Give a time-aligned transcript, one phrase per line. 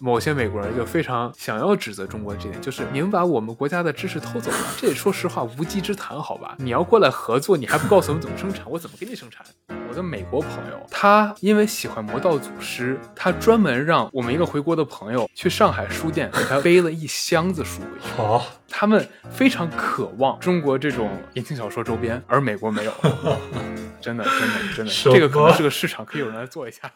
[0.00, 6.54] 某些美国人就非常想要指责中国这点，就是你们把我们国家的知识偷走了， 这说实话无稽之谈，好吧？
[6.58, 9.44] 你要过来合作，你还不告诉我们怎么生产，我怎么给你生产？
[9.90, 18.08] 我的美国朋友，他因为喜欢魔道祖师，他专门让我们一个回国的朋友去上海书店给他背了一箱子书回去。
[18.16, 22.92] 好，他们非常渴望中国这种言情小说周边，而美国没有。
[24.00, 26.90] 真的，真的，真的，这个可能是个市场，可以有人来做一下。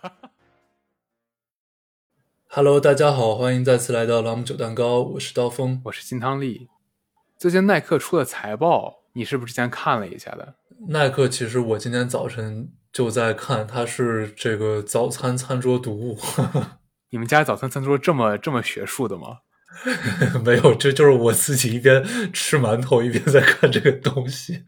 [2.55, 5.81] Hello，大家好，欢迎再次来到朗姆酒蛋糕，我是刀锋。
[5.87, 6.69] 我是金汤力。
[7.39, 10.57] 最近耐克出的财报，你是不是之前看了一下的？
[10.89, 16.19] 耐克其实我今天早晨就在看，它是这个早餐餐桌读物，
[17.09, 19.39] 你们家早餐餐桌这么这么学术的吗？
[20.45, 24.63] 没有，这就是我自己一边吃馒头一边在看这个东西。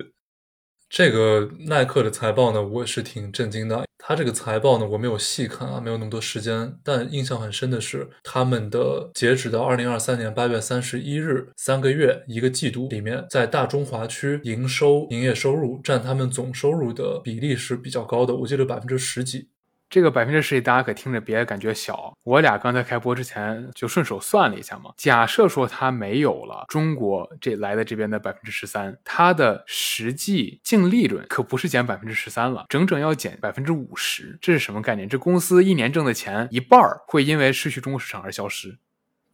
[0.89, 3.85] 这个耐克的财报呢，我是挺震惊的。
[4.07, 6.79] 他这个财报呢，我没有细看啊，没有那么多时间。
[6.85, 19.49] 但印象很深的是，他们的截止到二零二三年八月三十一日，三个月一个季度里面，在大中华区营收、营业收入占他们总收入的比例是比较高的，我记得百分之十几。
[19.95, 22.19] 这个百分之十一，大家可听着别感觉小。
[22.25, 34.37] 我俩刚才开播之前就顺手算了一下嘛，假设说它没有了中国这来的这边的百分之十三，它的实际净利润可不是减百分之十三了，整整要减百分之五十。
[34.43, 35.09] 这是什么概念？
[35.09, 38.77] 这公司一年挣的钱一半儿会因为失去中国市场而消失。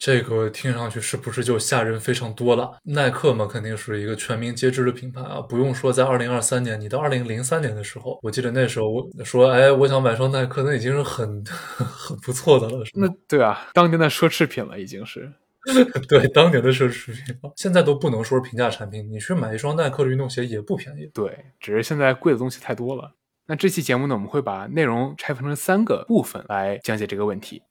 [0.00, 2.78] 这个听上去是不是就吓人非常多了？
[2.84, 13.06] 耐克嘛，肯定是一个全民皆知的品牌啊，不用说，在二零二三年，你到二零零三年的时候，我记得那时候我说，哎，我想买双耐克，那已经是很 很不错的了，那？
[13.28, 15.30] 对啊，当年的奢侈品了，已经是。
[16.08, 21.10] 对，当年的奢侈品，现在都不能说是平价产品，你去买一双耐克的运动鞋也不便宜。
[21.12, 23.12] 对，只是现在贵的东西太多了。
[23.46, 27.62] 那这期节目呢，我们会把内容拆分成三个部分来讲解这个问题。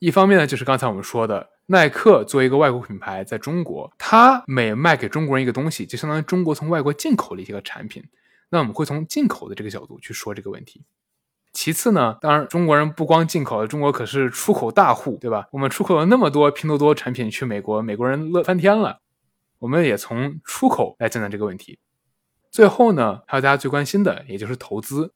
[0.00, 8.02] 一方面呢，就是刚才我们说的，耐克作为一个外国品牌，在中国，它每卖给中国人一个东西，就相当于中国从外国进口了一些个产品。
[8.48, 10.82] 那我们会从进口的这个角度去说这个问题。
[11.52, 15.46] 其次呢，当然中国人不光进口，中国可是出口大户，对吧？
[15.52, 19.00] 我们出口了那么多拼多多产品去美国，美国人乐翻天了。
[19.60, 21.78] 我们也从出口来讲讲这个问题。
[22.50, 25.12] 最后呢，还有大家最关心的，也就是投资。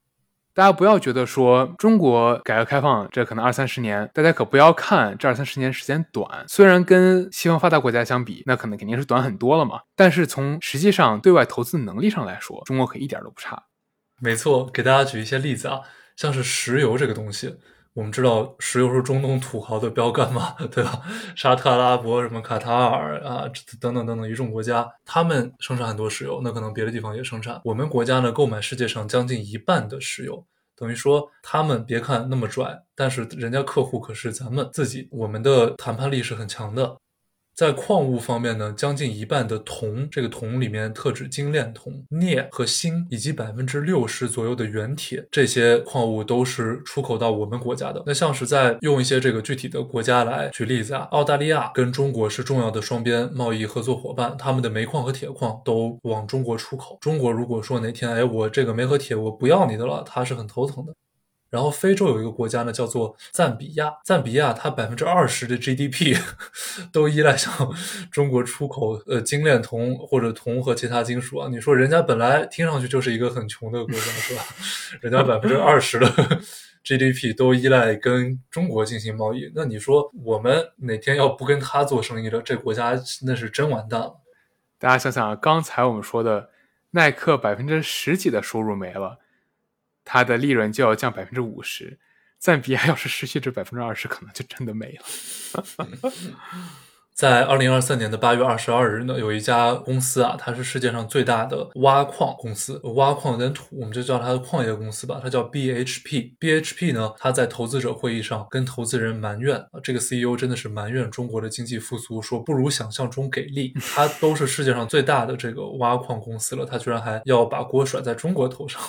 [0.55, 6.45] 大家不要觉得说中国改革开放这可能二三十年，大家可不要看这二三十年时间短。
[6.47, 9.81] 虽然跟西方发达国家相比，那可能肯定是短很多了嘛。
[9.97, 13.61] 但是从实际上对外投资能力上来说，中国可一点都不差。
[14.21, 15.81] 没错，给大家举一些例子啊，
[16.15, 17.57] 像是石油这个东西，
[17.95, 21.01] 我们知道石油是中东土豪的标杆嘛，对吧？
[21.33, 23.45] 沙特阿拉伯、什么卡塔尔啊，
[23.79, 27.61] 等等等等一众国家，他们生产很多石油，那可能别的地方也生产。
[27.63, 30.45] 我们国家呢，购买世界上将近一半的石油，
[30.75, 36.97] 等于说他们别看那么拽，但是人家客户可是咱们自己，我们的谈判力是很强的。
[37.55, 48.03] 在矿物方面呢，将近一半的铜，这个铜里面特指精炼铜、镍和锌，以及百分之六十左右的原铁，这些矿物都是出口到我们国家的。
[48.05, 56.97] 那像是在用一些这个具体的国家来举例子啊，澳大利亚跟中国是重要的双边贸易合作伙伴，他们的煤矿和铁矿都往中国出口。
[56.99, 60.93] 中国如果说哪天哎我这个煤和铁我不要你的了，他是很头疼的。
[61.55, 63.93] 然后非洲有一个国家呢，叫做赞比亚。
[64.03, 66.17] 赞比亚它百分之二十的 GDP
[66.91, 67.51] 都依赖向
[68.11, 71.47] 中国出口呃精炼铜或者铜和其他金属啊。
[71.49, 74.43] 你说人家本来听上去就是一个很穷的国家是吧？
[74.99, 76.05] 人家百分之二十的
[76.83, 82.93] GDP 都依赖跟中国进行贸易，那你说我们哪天要不跟他做生意了，这国家
[83.25, 84.21] 那是真完蛋了。
[84.77, 86.49] 大家想想啊，刚才我们说的
[86.91, 89.19] 耐克百分之十几的收入没了，
[90.05, 91.99] 它的利润就要降百分之五十。
[92.39, 96.11] 赞比亚要是失去这百分之二十，可能就真的没了。
[97.15, 106.35] 在二零二三年的八月二十二日呢，有一家公司啊，它是世界上最大的挖矿公司，挖矿有点土，我们就叫它的矿业公司吧，它叫 BHP。
[106.37, 118.81] BHP 呢，它在投资者会议上跟投资人埋怨，这个 CEO 真的是埋怨中国的经济复苏，说不如想象中给力， 它都是世界上最大的这个挖矿公司了，它居然还要把锅甩在中国头上。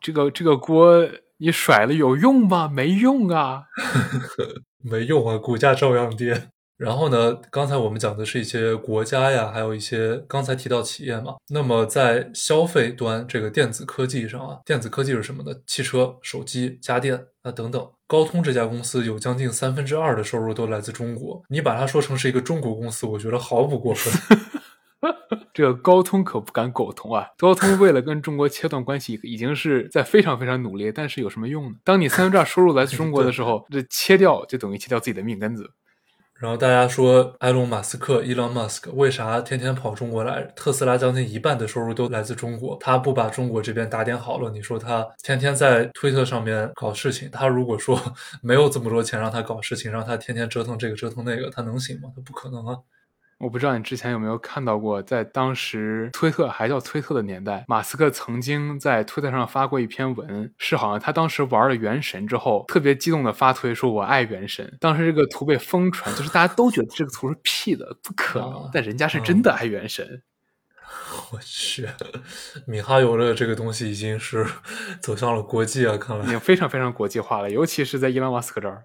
[0.00, 1.06] 这个这个锅
[1.38, 2.68] 你甩了有用吗？
[2.68, 3.64] 没用啊！
[4.82, 6.48] 没用啊，股价照样跌。
[6.76, 11.34] 然后呢，刚才我们讲的是一些国家呀，还有一些刚才提到企业嘛。
[11.50, 15.54] 那么在消费端这个电子科技上啊，电子科技是什么呢？
[15.66, 17.86] 汽车、手机、家电啊等等。
[18.06, 21.42] 高通这家公司有将近三分之二的收入都来自中国。
[21.50, 24.38] 你把它说成是一个中国公司，我觉得毫不过分。
[25.54, 27.26] 这个高通可不敢苟同啊！
[27.38, 31.76] 高通为了跟中国切断关系，已经是在非常非常努力，但是有什么用呢？
[31.84, 35.70] 当你三分之二收入来自中国的时候， 这切掉就等于切掉自己的命根子。
[36.38, 40.42] 然后大家说，埃隆·马斯克 （Elon Musk） 为啥天天跑中国来？
[40.56, 48.00] 特斯拉将近一半的收入都来自中国，他不把中国这边打点好了，你说他天天在推特上面搞事情，他如果说
[48.42, 52.08] 没有这么多钱让他搞事情，让他天天折腾这个折腾那个，他能行吗？
[52.16, 52.74] 他不可能啊！
[53.40, 64.70] 我不知道你之前有没有看到过，在当时推特还叫推特的年代，马斯克曾经在推特上发过一篇文，是好像他当时玩了《原神》之后，特别激动的发推说“我爱原神”。
[64.78, 70.22] 当时这个图被疯传，就是大家都觉得这个图是 P 的，不可能，但人家是真的爱原神。
[71.32, 71.88] 我去，
[72.66, 74.46] 米哈游的这个东西已经是
[75.00, 78.84] 走向了国际啊，看来已经非常非常国际化了，尤其是在伊隆马斯克这儿。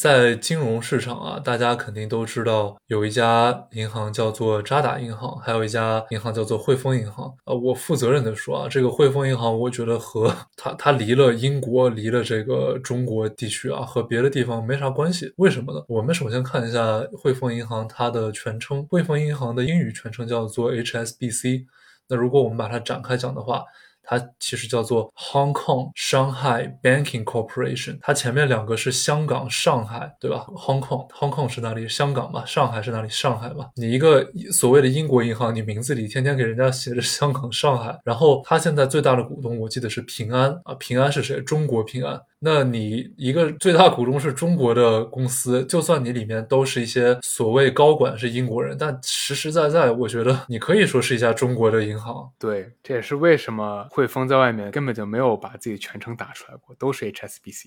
[0.00, 7.34] 在金融市场啊，大家肯定都知道有一家银行叫做渣打银行，还有一家银行叫做汇丰银行。
[7.44, 15.32] 呃，我负责任的说啊，这个汇丰银行，我觉得和 它它离了英国，离了这个中国地区啊，和别的地方没啥关系。
[15.38, 15.84] 为什么呢？
[15.88, 21.64] 我们首先看一下汇丰银行它的全称，汇丰银行的英语全称叫做 HSBC。
[22.08, 23.64] 那如果我们把它展开讲的话，
[24.04, 31.88] 它其实叫做 Hong Kong Shanghai Banking Corporation，它前面两个是香港、上海，对吧？Hong Kong，Hong Kong 是哪里？
[31.88, 32.44] 香港嘛？
[32.44, 33.08] 上海是哪里？
[33.08, 33.68] 上海嘛？
[33.76, 41.40] 你一个所谓的英国银行，你名字里天天给人家写着香港、上海，然后它现在最大的股东，我记得是平安啊，平安是谁？
[41.40, 42.20] 中国平安。
[42.46, 52.30] 那你一个最大股东是中国的公司，就算你里面都是一些所谓高管是英国人，但实实在在，我觉得你可以说是一家中国的银行。
[52.38, 57.66] 对，这也是为什么汇丰在外面根本就没有把自己全称打出来过，都是 HSBC。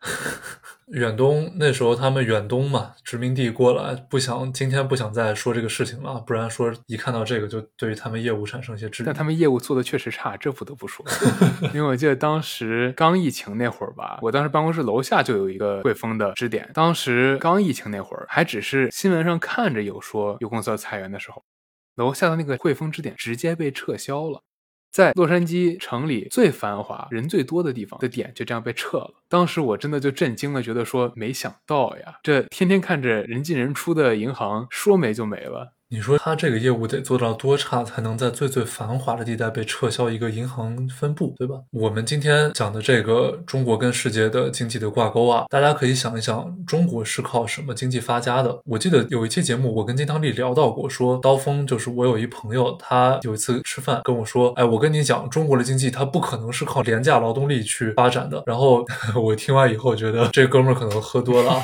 [0.88, 9.06] 远东那时候他们远东嘛，殖民地过来，不想今天不想再说这个事情了，不然说一看到这个就对于他们业务产生一些质疑。
[9.06, 11.04] 但他们业务做的确实差，这不得不说。
[11.74, 16.70] 因为我记得当时刚疫情那会儿吧，我当时办公室楼下就有一个汇丰的支点。
[16.72, 21.42] 当时刚疫情那会儿，还只是新闻上看着有说有公司要裁员的时候，
[21.96, 24.42] 楼下的那个汇丰支点直接被撤销了。
[24.94, 29.12] 在洛杉矶城里最繁华、人最多的地方的点就这样被撤了。
[29.28, 35.73] 当时我真的就震惊了，觉得说没想到呀，这天天看着人进人出的银行说没就没了。
[35.90, 41.54] 你说他这个业务得做到多差，才能在最最繁华的地带被撤销一个银行分部，对吧？
[41.70, 48.58] 我们今天讲的这个中国跟世界的经济的挂钩啊，大家可以想一想，中国是靠什么经济发家的？
[48.64, 58.42] 我记得有一期节目，我跟金汤力聊到过，说刀锋就是我有一朋友，他有一次吃饭跟我说，哎，我跟你讲，中国的经济它不可能是靠廉价劳动力去发展的。
[58.46, 58.84] 然后
[59.14, 61.62] 我听完以后觉得这哥们儿可能喝多了。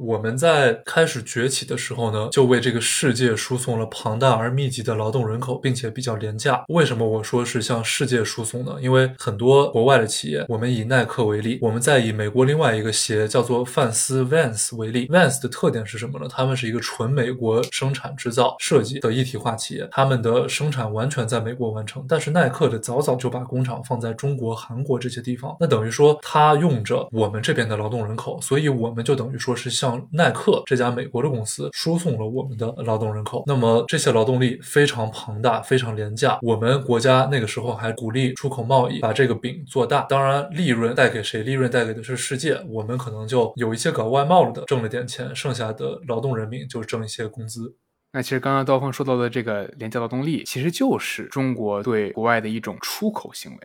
[0.00, 6.64] 我们在开始崛起的时候呢，就为这个世界输送了庞大而密集的劳动人口，并且比较廉价。
[6.68, 8.76] 为什么我说是向世界输送呢？
[8.80, 15.06] 因为很多国外的企业，我们以耐克为例，我们再以美国另外一个鞋叫做范斯 （Vans） 为例。
[15.08, 16.26] Vans 的特点是什么呢？
[16.30, 22.02] 他们是一个纯美国生产制造设计的一体化企业，他们的生产完全在美国完成。
[22.08, 36.38] 但是耐克的早早就把工厂放在中国、韩国这些地方，那等于说他用着我们这边的劳动人口，所以我们就等于说是向耐克这家美国的公司输送了我们的劳动人口，那么这些劳动力非常庞大，非常廉价。
[36.42, 40.02] 我们国家那个时候还鼓励出口贸易，把这个饼做大。
[40.02, 41.42] 当然，利润带给谁？
[41.42, 42.60] 利润带给的是世界。
[42.68, 47.76] 我们可能就有一些搞外贸的挣了点钱，剩下的劳动人民就挣一些工资。
[48.12, 53.58] 那其实刚刚刀锋说到的这个廉价劳动力，其实就是中国对国外的一种出口行为。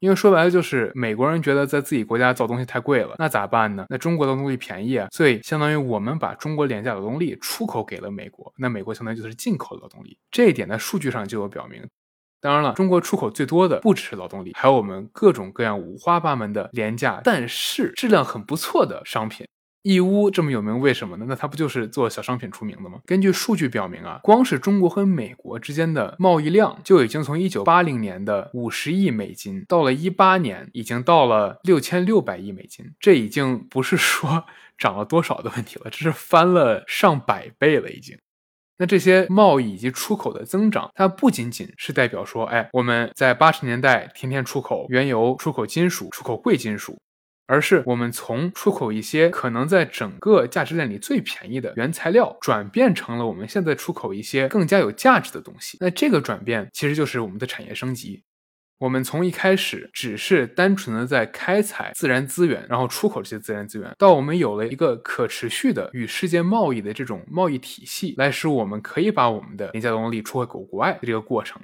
[0.00, 3.86] 因为说白了就是美国人觉得在自己国家造东西太贵了，那咋办呢？
[3.88, 10.18] 那中国的东西便宜啊，所以相当于我们把中国廉价劳动力出口给了美国，那美国相当于就是进口劳动力。
[10.30, 11.86] 这一点在数据上就有表明。
[12.40, 19.46] 当然了，中国出口最多的不只是劳动力，还有我们各种各样五花八门的廉价但是质量很不错的商品。
[19.82, 21.24] 义乌这么有名，为什么呢？
[21.26, 22.98] 那它不就是做小商品出名的吗？
[23.06, 32.84] 根据数据表明啊，光是中国和美国之间的贸易量就已经从一九八零年的五十亿美金，到了一八年已经到了六千六百亿美金。
[33.00, 34.44] 这已经不是说
[34.76, 38.18] 涨了多少的问题了，这是翻了上百倍了已经。
[38.76, 46.98] 那这些贸易以及出口的增长，它不仅仅是代表说，哎，我们在八十年代天天出口原油、出口金属、出口贵金属。
[47.50, 55.76] 而是我们从出口一些可能在整个价值链里最便宜的原材料，转变成了我们现在出口一些更加有价值的东西。
[55.80, 58.22] 那这个转变其实就是我们的产业升级。
[58.78, 71.60] 我们从一开始只是单纯的在开采自然资源，然后出口这些自然资源，到我们有了一个可持续的与世界贸易的这种贸易体系，来使我们可以把我们的廉价劳动力出口国外的这个过程。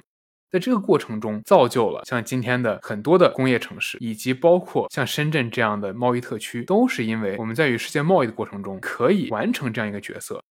[0.51, 10.41] 在这个过程中，造就了像今天的很多的工业城市，以及包括像深圳这样的贸易特区，都是因为我们在与世界贸易的过程中可以完成这样一个角色。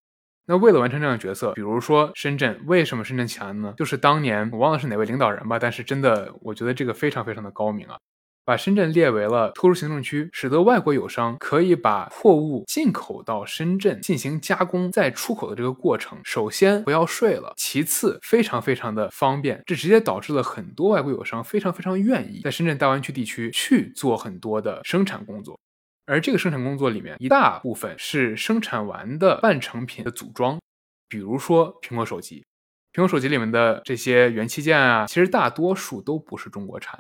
[0.49, 3.75] 那为了完成这样的角色，比如说深圳，为什么深圳强呢？
[3.77, 7.99] 就是当年我忘了是哪位领导人吧，但是真的，我觉得这个非常非常的高明啊。
[8.47, 25.59] 把深圳列为了特殊行政区，使得外国友商可以把货物进口到深圳进行加工再出口的这个过程，首先不要税了，其次非常非常的方便，这直接导致了很多外国友商非常非常愿意在深圳大湾区地区去做很多的生产工作，
[26.07, 30.61] 而这个生产工作里面一大部分是生产完的半成品的组装，
[31.09, 32.45] 比如说苹果手机，
[32.93, 36.97] 苹果手机里面的这些元器件啊，其实大多数都不是中国产。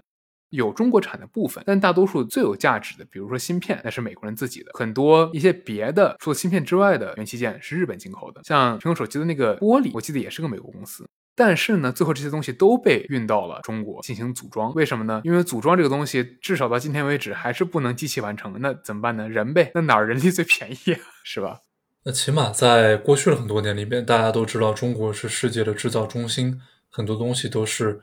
[0.50, 4.70] 有中国产的部分，但大多数最有价值的，比如说芯片，那是美国人自己的。
[4.74, 11.06] 很多一些别的除了芯片之外的元器件是日本进口的，像苹果手机的那个玻璃，我记得也是个美国公司。
[11.34, 14.72] 但是呢，最后这些东西都被运到了中国进行组装。
[14.74, 15.20] 为什么呢？
[15.24, 18.56] 因为组装这个东西，至少到今天为止还是不能机器完成。
[18.60, 19.28] 那怎么办呢？
[19.28, 19.70] 人呗。
[19.74, 21.00] 那哪儿人力最便宜啊？
[21.24, 21.58] 是吧？
[22.04, 28.00] 那起码在过去的很多年里边，大家都知道中国是世界的制造中心，很多东西都是。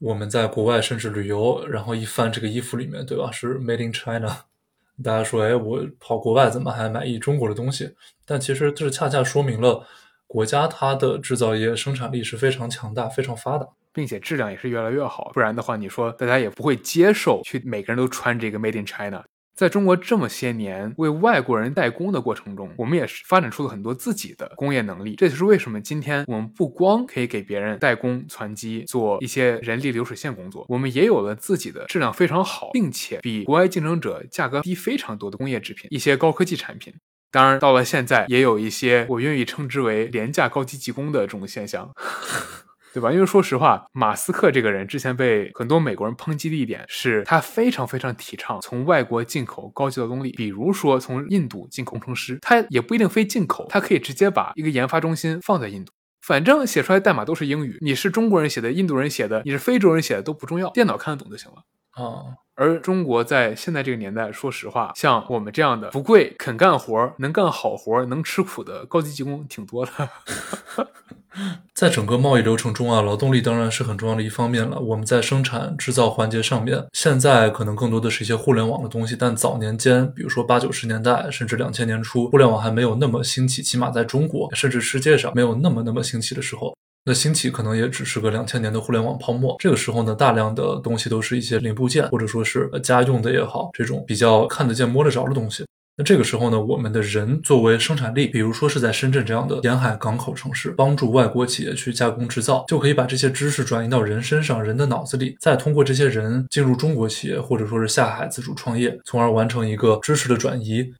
[0.00, 3.30] 我们在国外甚至旅游，然后一翻这个衣服里面，对吧？
[3.30, 4.34] 是 Made in China。
[5.04, 7.94] 大家说，哎，我跑国外怎么还满意中国的东西？
[8.24, 9.86] 但其实这恰恰说明了
[10.26, 15.30] 国家它的制造业生产力是非常强大、非常发达，并且质量也是越来越好。
[15.34, 19.22] 不然的话，你说大家也不会接受去每个人都穿这个 Made in China。
[19.60, 25.14] 在中国这么些年为外国人代工的过程中，我们也是发展出了很多自己的工业能力。
[25.16, 36.94] 这就是为什么今天我们不光可以给别人代工、传机、做一些人力流水线工作，我们也有了自己的质量非常好，并且比国外竞争者价格低非常多的工业制品，一些高科技产品。
[37.30, 41.92] 当然，到了现在，也有一些我愿意称之为廉价高级技工的这种现象。
[42.92, 43.12] 对吧？
[43.12, 55.92] 因为说实话，马斯克这个人之前被很多美国人抨击的一点是他非常非常提倡从外国进口高级劳动力，比如说从印度进工程师，他也不一定非进口，他可以直接把一个研发中心放在印度，
[56.26, 61.58] 反正写出来代码都是英语，你是中国人写的、印度人写的、你是非洲人写的都不重要，电脑看得懂就行了
[62.04, 62.34] 啊。
[62.56, 69.92] 而中国在现在这个年代，说实话，像我们这样的不贵、肯干活、能干好活、能吃苦的高级技工挺多的。
[71.80, 74.78] 在整个贸易流程中啊，劳动力当然是很重要的一方面了。
[74.78, 89.56] 我们在生产制造环节上面，现在可能更多的是一些互联网的东西，但早年间，比如说八九十年代，甚至两千年初，互联网还没有那么兴起，起码在中国，甚至世界上没有那么那么兴起的时候，那兴起可能也只是个两千年的互联网泡沫。
[89.58, 95.64] 这个时候呢，大量的东西都是一些零部件，或者说是家用的也好，这种比较看得见摸得着的东西。
[96.00, 110.90] 那这个时候呢，我们的人作为生产力，比如说是在深圳这样的沿海港口城市，帮助外国企业去加工制造，就可以把这些知识转移到人身上，人的脑子里，再通过这些人进入中国企业，或者说是下海自主创业，从而完成一个知识的转移。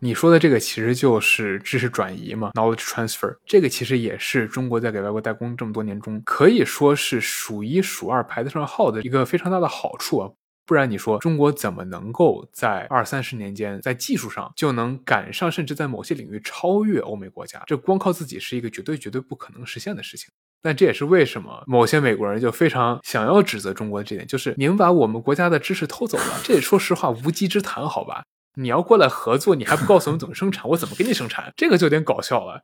[0.00, 3.34] 你说的这个其实就是知识转移嘛，knowledge transfer。
[3.46, 10.30] 这个其实也是中国在给外国代工这么多年中，可以说是数一数二排得上号的一个非常大的好处啊。
[10.70, 17.60] 不然你说中国怎么能够在二三十年间在技术上就能赶上，甚至在某些领域超越欧美国家？
[17.66, 20.30] 这光靠自己是一个绝对绝对不可能实现的事情。
[20.62, 26.40] 但这也是为什么某些美国人就非常想要指责中国的这点，就是你们把我们国家的知识偷走了。
[26.44, 28.22] 这也说实话无稽之谈，好吧？
[28.54, 31.52] 你要过来合作，你还不告诉我们怎么生产，我怎么给你生产？
[31.56, 32.62] 这个就有点搞笑了。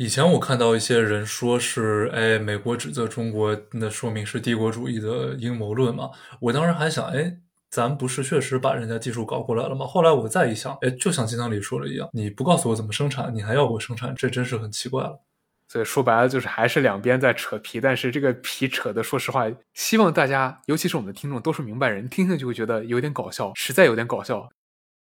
[0.00, 6.08] 以前我看到一些人说是，哎，美国指责中国，那说明是帝国主义的阴谋论嘛？
[6.40, 7.36] 我当时还想，哎，
[7.68, 9.84] 咱不是确实把人家技术搞过来了吗？
[9.84, 15.20] 后来我再一想，哎，就像金汤里说的一样，你不告诉我怎么生产，你还要我生产，这真是很奇怪了。
[15.66, 24.48] 所以说白了就是还是两边在扯皮，但是这个皮扯的，说实话，希望大家，尤其是我们的听众，都是明白人，听听就会觉得有点搞笑，实在有点搞笑。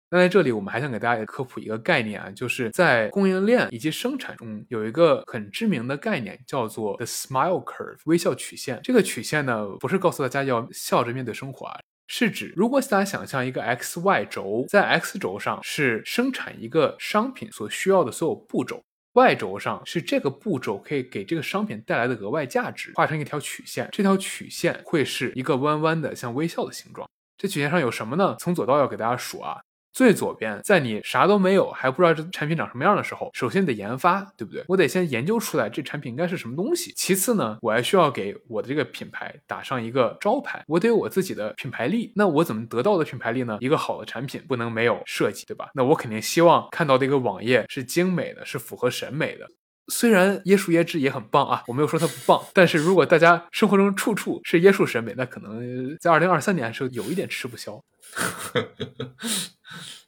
[0.09, 8.79] 那在这里，我们还想给大家科普一个概念啊，就是在供应链以及生产中有一个很知名的概念，叫做 the smile curve 微笑曲线。
[8.83, 18.81] 这个曲线呢，不是告诉大家要笑着面对生活啊，是指如果大家想象一个 x y 轴，在 x 轴上是生产一个商品所需要的所有步骤
[19.13, 27.09] ，y 轴上是这个步骤可以给这个商品带来的额外价值，画成一条曲线，这条曲线会是一个弯弯的像微笑的形状。
[27.37, 28.35] 这曲线上有什么呢？
[28.39, 29.59] 从左到右给大家数啊。
[29.95, 34.61] 最左边，在你啥都没有，还不知道这产品长什么样的时候，首先得研发，对不对？
[34.67, 36.91] 我得先研究出来这产品应该是什么东西。
[36.97, 42.11] 其次呢，我还需要给我的这个品牌打上一个招牌，我得有我自己的品牌力。
[42.13, 43.57] 那我怎么得到的品牌力呢？
[43.61, 45.69] 一个好的产品不能没有设计，对吧？
[45.73, 49.47] 那我肯定希望看到的一个网页是精美的，是符合审美的。
[49.87, 57.79] 虽然椰树椰汁也很棒啊，我没有说它不棒，但是如果大家生活中处处是椰树审美，那可能在二零二三年的时候有一点吃不消。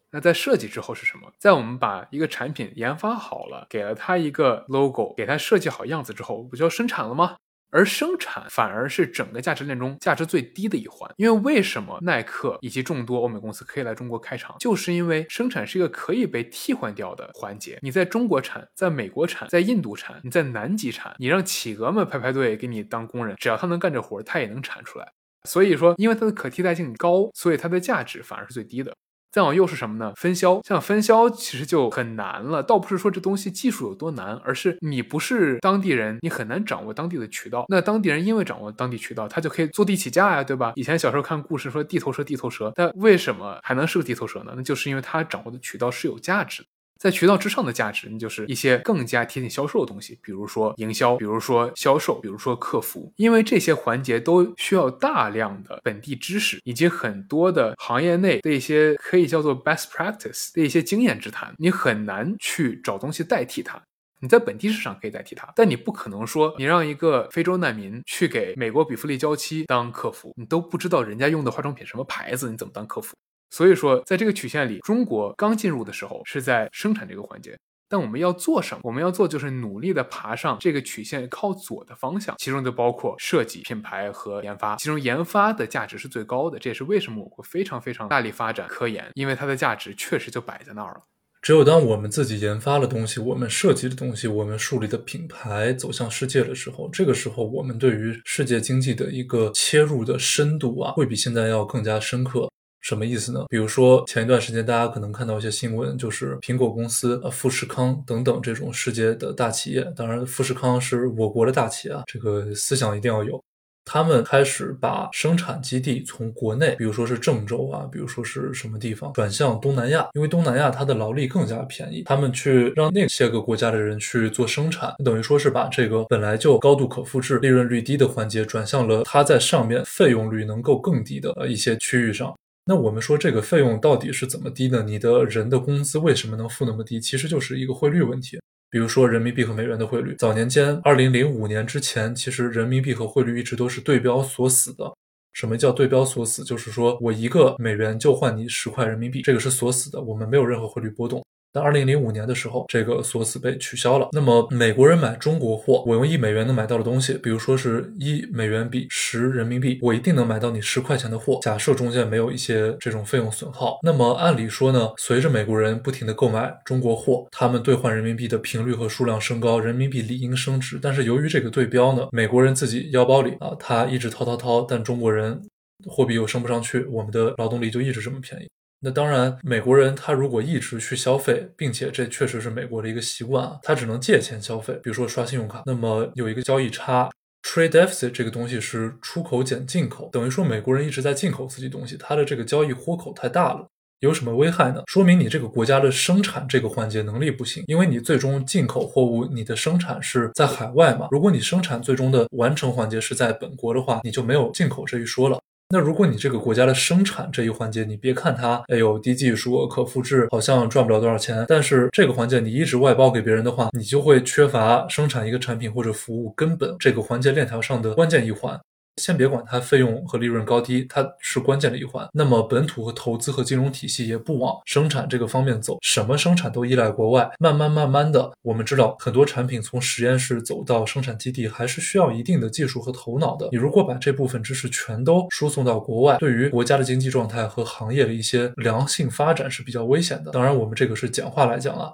[0.09, 1.31] 那在设计之后是什么？
[1.37, 7.35] 在我们把一个产品研发好了，给了它一个 logo，给它设计好样子之后，不就要生产了吗？
[7.69, 17.79] 而生产反而是整个价值链中价值最低的一环，因为为什么耐克以及众多欧美公司可以来中国开厂，就是因为生产是一个可以被替换掉的环节。
[17.81, 25.11] 你在中国产，在美国产，在印度产，你在南极产，你让企鹅们排排队给你当工人，只要他能干这活，他也能产出来。
[25.43, 28.93] 所以说，因为它的可替代性高，所以它的价值反而是最低的。
[29.31, 30.13] 再往右是什么呢？
[30.15, 32.63] 分销，像分销其实就很难了。
[32.63, 37.65] 倒不是说这东西技术有多难，而是你不是当地人，你很难掌握当地的渠道。
[37.69, 40.73] 那当地人因为掌握当地渠道，他就可以坐地起价呀，对吧？
[40.75, 44.53] 以前小时候看故事说地头蛇，地头蛇，但为什么还能是个地头蛇呢？
[44.55, 46.67] 那就是因为他掌握的渠道是有价值的。
[46.99, 63.81] 在渠道之上的价值，那就是一些更加贴近销售的东西，比如说营销，比如说销售，比如说客服，因为这些环节都需要大量的本地知识，以及很多的行业内的一些可以叫做 best practice 的一些经验之谈，你很难去找东西代替它。
[64.19, 73.15] 你在本地市场可以代替它，但你不可能说你让一个非洲难民去给美国比弗利娇妻当客服，你都不知道人家用的化妆品什么牌子，你怎么当客服？
[73.49, 77.57] 所以说，在这个曲线里，中国刚进入的时候是在生产这个环节，
[77.89, 78.81] 但我们要做什么？
[78.83, 84.75] 我们要做就是努力的爬上这个曲线靠左的方向，其中就包括设计、品牌和研发。
[84.75, 91.01] 其中研发的价值是最高的，这也是为什么我国非常非常大力发展科研，因为它的价值确实就摆在那儿了。
[91.41, 102.49] 只有当我们自己研发了东西、我们设计的东西、我们树立的品牌走向世界的时候，这个时候我们对于世界经济的一个切入的深度啊，会比现在要更加深刻。
[102.81, 103.45] 什么意思呢？
[103.49, 113.43] 比如说前一段时间大家可能看到一些新闻，就是苹果公司、呃富士康等等这种世界的大企业，当然富士康是我国的大企业啊，这个思想一定要有。
[113.89, 122.03] 他们开始把生产基地从国内，比如说是郑州啊，比如说是什么地方，转向东南亚，因为东南亚它的劳力更加便宜。
[122.03, 132.35] 他们去让那些个国家的人去做生产，等于说是把这个本来就高度可复制、利润率低的环节，转向了它在上面费用率能够更低的一些区域上。
[132.67, 134.83] 那我们说这个费用到底是怎么低呢？
[134.83, 136.99] 你的人的工资为什么能付那么低？
[136.99, 138.37] 其实就是一个汇率问题。
[138.69, 144.93] 比如说人民币和美元的汇率，早年间，二零零五年之前，其实人民币和汇率一直都是对标锁死的。
[145.31, 146.43] 什么叫对标锁死？
[146.43, 151.23] 就是说我一个美元就换你十块人民币，这个是锁死的，我们没有任何汇率波动。
[151.57, 154.09] 在二零零五年的时候，这个锁死被取消了。
[154.11, 161.39] 那么美国人买中国货，我用一美元能买到的东西，比如说是一美元比十人民币，我一定能买到你十块钱的货。
[161.41, 170.77] 假设中间没有一些这种费用损耗，那么按理说呢，随着美国人不停的购买中国货，他们兑换人民币的频率和数量升高，人民币理应升值。
[170.79, 175.41] 但是由于这个对标呢，美国人自己腰包里啊，他一直掏掏掏，但中国人
[175.87, 178.47] 货币又升不上去，我们的劳动力就一直这么便宜。
[178.79, 187.09] 那当然，美国人他如果一直去消费，并且这确实是美国的一个习惯啊，他只能借钱消费，比如说刷信用卡，那么有一个交易差
[187.41, 193.67] ，trade deficit 这个东西是出口减进口，等于说美国人一直在进口自己东西，它的这个交易豁口太大了，
[194.01, 194.83] 有什么危害呢？
[194.85, 205.39] 说明你这个国家的生产这个环节能力不行，因为你最终进口货物，你的生产是在海外嘛，如果你生产最终的完成环节是在本国的话，你就没有进口这一说了。
[205.69, 218.57] 那如果你这个国家的生产这一环节，你别看它，哎呦低技术、可复制，好像赚不了多少钱，但是这个环节你一直外包给别人的话，你就会缺乏生产一个产品或者服务根本这个环节链条上的关键一环。
[218.97, 222.07] 先别管它费用和利润高低，它是关键的一环。
[222.13, 227.29] 那么本土和投资和金融体系也不往生产这个方面走，什么生产都依赖国外。
[227.39, 233.49] 慢慢慢慢的，我们知道很多产品从实验室走到生产基地，还是需要一定的技术和头脑的。
[233.51, 240.31] 你如果把这部分知识全都输送到国外，对于国家的经济状态和行业的一些良性发展是比较危险的。
[240.31, 241.91] 当然，我们这个是简化来讲啊。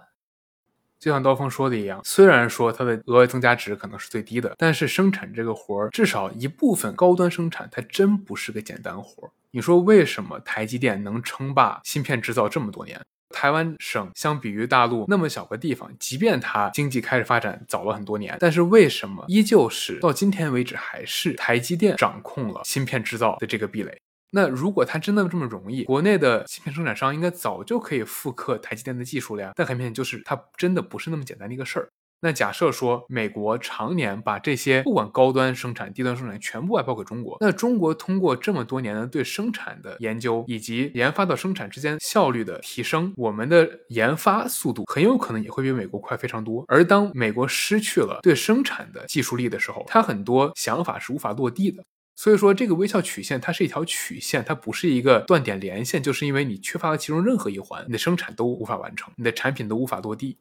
[1.03, 9.31] 就像刀锋说的一样，虽然说它的额外增加值可能是最低的，但是生产这个活儿，至少一部分高端生产，它真不是个简单活儿。
[9.51, 13.01] 你说为什么台积电能称霸芯片制造这么多年？
[13.35, 23.97] 台湾省相比于大陆那么小个地方，即便它经济开始发展早了很多年，但是为什么依旧是到今天为止还是台积电掌控了芯片制造的这个壁垒？
[24.35, 29.51] 那如果它真的这么容易，国内的芯片生产商应该早就可以复刻台积电的技术了呀。
[29.55, 31.87] 但很明显，就是它真的不是那么简单的一个事儿。
[32.19, 46.63] 那假设说美国常年把这些不管高端生产、低端生产全部外包给中国，那中国通过这么多年的对生产的研究以及研发到生产之间效率的提升，我们的研发速度很有可能也会比美国快非常多。
[46.69, 51.83] 而当美国失去了对生产的技术力的时候，它很多想法是无法落地的。
[52.15, 60.37] 所以说，这个微笑曲线它是一条曲线，它不是一个断点连线，就是因为你缺乏了其中任何一环，你的生产都无法完成，你的产品都无法落地。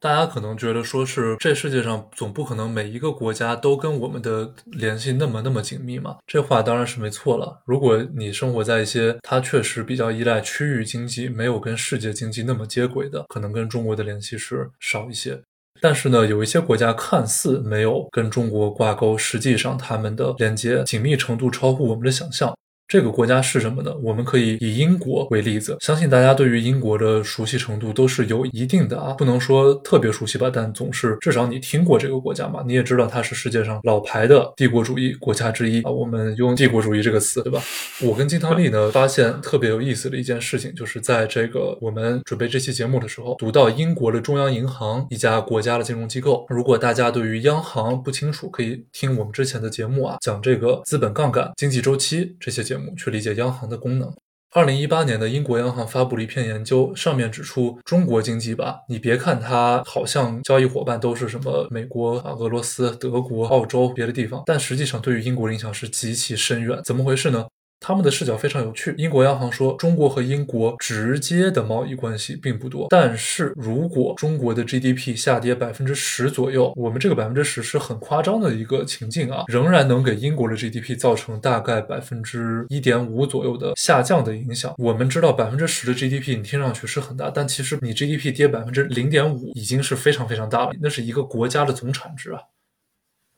[0.00, 6.18] 大家可能觉得说是这世界上总不可能每一个国家都跟我们的联系那么那么紧密嘛？
[6.24, 7.60] 这话当然是没错了。
[7.66, 15.42] 如果你生活在一些它确实比较依赖区域经济，没有跟世界经济那么接轨的，可能跟中国的联系是少一些。
[15.80, 22.54] 但是呢，有一些国家看似没有跟中国挂钩，实际上他们的连接紧密程度超乎我们的想象。
[22.88, 23.94] 这个国家是什么呢？
[24.02, 35.90] 我们可以以英国为例子，相信大家对于英国的熟悉程度都是有一定的啊，不能说特别熟悉吧，但总是至少你听过这个国家嘛，你也知道它是世界上老牌的帝国主义国家之一啊。
[35.90, 37.62] 我们用帝国主义这个词，对吧？
[38.00, 46.46] 我跟金汤力呢发现特别有意思的一件事情，就是在这个我们准备这期节目的时候，读到英国的中央银行一家国家的金融机构。
[46.48, 52.77] 如果大家对于央行不清楚，可以听我们之前的节目啊，讲这个资本杠杆、经济周期这些节目。
[52.96, 54.12] 去理解央行的功能。
[54.54, 66.80] 二零一八年的英国央行发布了一篇研究，上面指出中国经济吧，你别看它好像交易伙伴都是什么美国啊、俄罗斯、德国、澳洲别的地方，但实际上对于英国的影响是极其深远。
[66.82, 67.46] 怎么回事呢？
[67.80, 68.94] 他们的视角非常有趣。
[68.98, 84.74] 英国央行说，中国和英国直接的贸易关系并不多，但是如果中国的 GDP 下跌百分之十左右，我们这个百分之十是很夸张的一个情境啊，仍然能给英国的 GDP 造成大概百分之一点五左右的下降的影响。
[84.78, 92.40] 我们知道百分之十的 GDP 你听上去是很大，但其实你 GDP 跌百分之零点五已经是非常非常大了，那是一个国家的总产值啊。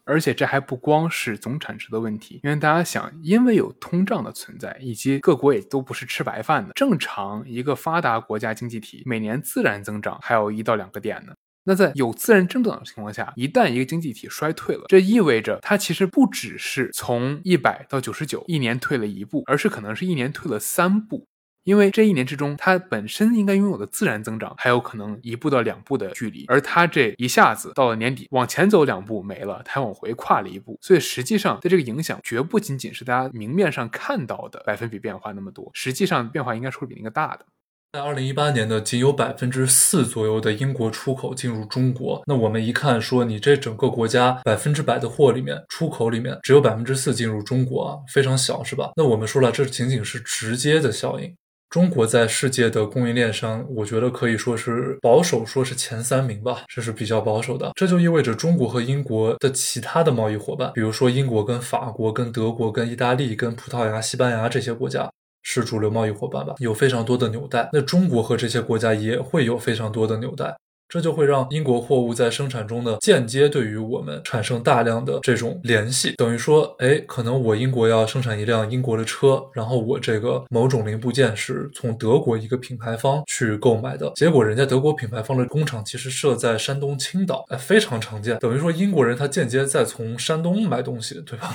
[0.04, 6.72] 而且这还不光是总产值的问题，因为大家想，因为有通胀的存在，以及各国也都不是吃白饭的。
[6.74, 11.32] 正常一个发达国家经济体每年自然增长还有一到两个点呢。
[11.62, 21.26] 那在有自然增长的情况下，一旦一个经济体衰退了，这意味着它其实不只是从一百到九十九一年退了一步，而是可能是一年退了三步。
[21.70, 37.46] 因为这一年之中，它本身应该拥有的自然增长还有可能一步到两步的距离，而它这一下子到了年底往前走两步没了，它往回跨了一步，所以实际上的这个影响绝不仅仅是大家明面上看到的百分比变化那么多，实际上变化应该是会比那个大的。
[37.92, 48.90] 在二零一八年呢，仅有百分之四左右的英国出口进入中国，那我们一看说，你这整个国家百分之百的货里面，出口里面只有百分之四进入中国啊，非常小是吧？
[48.96, 51.32] 那我们说了，这仅仅是直接的效应。
[51.70, 57.70] 中国在世界的供应链上，我觉得可以说是保守说是前三名吧，这是比较保守的。
[57.76, 65.08] 这就意味着中国和英国的其他的贸易伙伴，比如说英国跟法国、跟德国、跟意大利、跟葡萄牙、西班牙这些国家
[65.44, 67.70] 是主流贸易伙伴吧，有非常多的纽带。
[67.72, 70.56] 那中国和这些国家也会有非常多的纽带。
[70.90, 91.54] 这就会让英国货物在生产中呢，间接对于我们产生大量的这种联系，等于说，哎，可能我英国要生产一辆英国的车，然后我这个某种零部件是从德国一个品牌方去购买的，结果人家德国品牌方的工厂其实设在山东青岛，哎，非常常见，等于说英国人他间接在从山东买东西，对吧？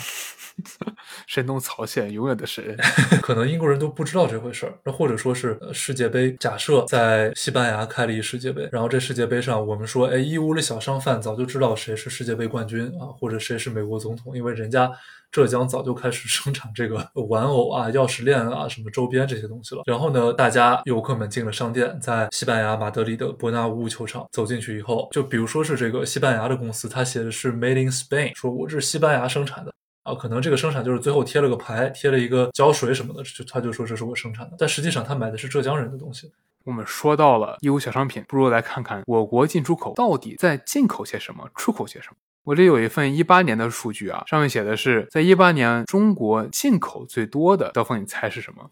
[1.28, 2.76] 山东曹县永远的神，
[3.22, 4.74] 可能英国人都不知道这回事儿。
[4.84, 14.90] 那或者说是世界杯，假设在西班牙开了一世界杯，然后这世界杯上我们说，哎，义乌的小商贩早就知道谁是世界杯冠军啊，或者谁是美国总统，因为人家
[15.32, 16.96] 浙江早就开始 生产这个
[17.28, 19.82] 玩偶啊、钥匙链啊、什么周边这些东西了。
[19.86, 29.74] 然后呢，大家游客们进了商店，在西班牙马德里的伯纳乌球场走进去以后，就比如说是这个西班牙的公司，它写的是 Made in Spain，说我这是西班牙生产的。
[30.06, 36.32] 啊，可能这个生产就是最后贴了个牌，贴了一个胶水什么的，就他就说这是我生产的，但实际上他买的是浙江人的东西。
[36.64, 42.16] 我们说到了义乌小商品，不如来看看我国进出口到底在进口些什么，出口些什么。
[42.44, 48.70] 我这有一份一八年的数据啊，上面写的是在一八年中国进口最多的，刀锋你猜是什么？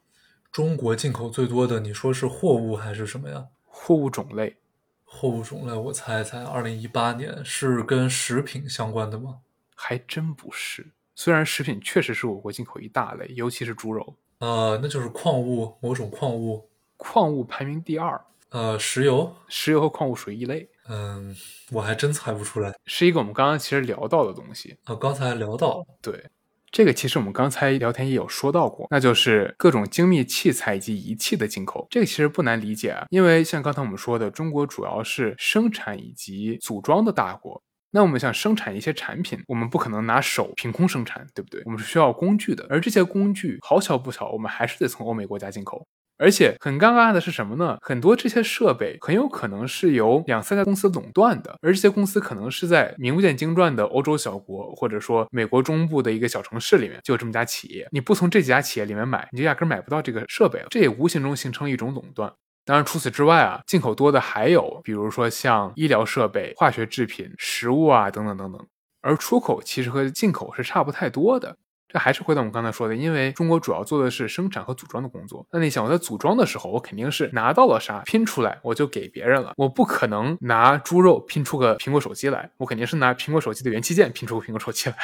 [0.52, 3.46] 中国进口最多的，你说是货物还是什么呀？
[3.66, 4.58] 货物种类。
[5.04, 9.38] 货物种类，我猜一猜，二零一八年是跟食品相关的吗？
[9.76, 10.92] 还真不是。
[11.16, 20.68] 虽然食品确实是我国进口一大类，尤其是猪肉，呃，那就是矿物，某种矿物，矿物排名第二，呃，石油，石油和矿物属于一类。
[20.90, 21.34] 嗯，
[21.72, 26.30] 我还真猜不出来，是一个我们刚刚其实聊到的东西啊，刚才聊到，对，
[26.72, 31.88] 这个其实我们刚才聊天也有说到过，那就是各种精密器材以及仪器的进口。
[31.90, 37.64] 这个其实不难理解啊，因为像刚才我们说的，中国主要是生产以及组装的大国。
[37.94, 41.62] 那我们想生产一些产品，我们不可能拿手凭空生产，对不对？
[41.66, 45.86] 我们是需要工具的，而这些工具好巧不巧，我们还是得从欧美国家进口。
[46.18, 47.78] 而且很尴尬的是什么呢？
[47.82, 57.88] 很多这些设备很有可能是由两三家公司垄断的，而这些公司可能是在名不见经传的欧洲小国，或者说美国中部的一个小城市里面就有这么家企业。
[57.92, 60.68] 你不从这几家企业里面买，你就压根买不到这个设备了。
[60.70, 62.32] 这也无形中形成一种垄断。
[62.66, 68.66] 当然，除此之外啊，进口多的还有，比如说像医疗设备、化学制品、食物啊等等等等。
[69.02, 71.58] 而出口其实和进口是差不太多的。
[71.90, 75.46] 这还是回到我们刚才说的，因为中国主要做的是生产和组装的工作。
[75.52, 79.54] 那你想，我在组装的时候，我肯定是拿到了啥拼出来，我就给别人了。
[79.58, 84.96] 我不可能拿猪肉拼出个苹果手机来，我肯定是拿苹果手机的元器件拼出个苹果手机来。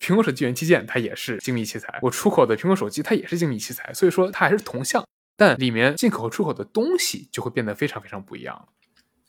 [0.00, 5.04] 苹果手机元器件它也是精密器材，我出口的苹果手机它也是精密器材，所以说它还是同向，
[5.38, 8.66] 但里面进口和出口的东西就会变得非常非常不一样了。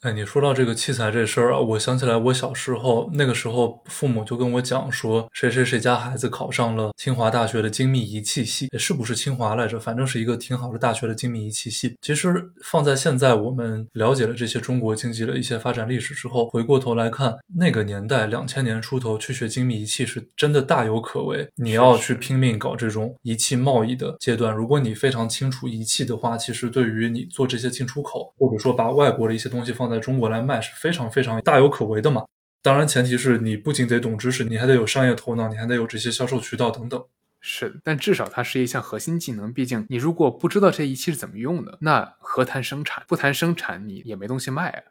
[0.02, 9.78] 哎，你说到这个器材这事儿啊，我想起来我小时候那个时候，父母就跟我讲说，谁谁谁家孩子考上了清华大学的精密仪器系，是不是清华来着？
[9.78, 11.98] 反正是一个挺好的大学的精密仪器系。
[12.02, 21.46] 其实放在现在，我们了解了这些中国经济的一些发展历史之后，回过头来看那个年代，两千年出头去学精密仪器是真的大有可为。
[21.58, 29.89] 你要去拼命搞这种仪器贸易的阶段，如果你非常清楚仪器的话，其实对于你做这些进出口，或者说把外国的一些东西放。
[29.90, 32.26] 在中国来卖是非常非常大有可为的嘛，
[32.62, 37.04] 当然前提是你不仅得懂知识，你还得有商业头脑，你还得有这些销售渠道等等。
[37.42, 39.54] 是的，但至少它是一项核心技能。
[39.54, 43.04] 毕竟你如果不知道这仪器是怎么用的，那何谈生产？
[43.08, 44.84] 不谈生产，你也没东西卖啊。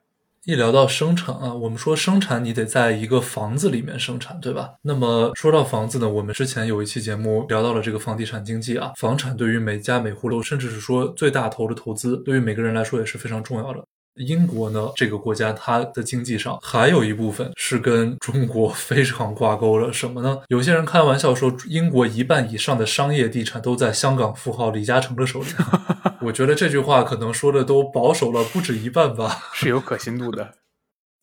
[0.45, 4.77] 一聊到生产啊，我们说生产你得在一个房子里面生产，对吧？
[4.81, 13.85] 那么说到房子呢，我们之前有一期节目聊到了这个房地产经济啊，房产对于每家每户都，甚至是说最大头的投资，对于每个人来说也是非常重要的。
[14.19, 19.93] 英国呢，这个国家它的经济上还有一部分是跟中国非常挂钩了。
[19.93, 20.39] 什么呢？
[20.49, 25.47] 有些人开玩笑说，英国一半以上的商业地产都在香港富豪李嘉诚的手里。
[26.23, 30.55] 我觉得这句话可能说的都保守了不止一半吧，是有可信度的。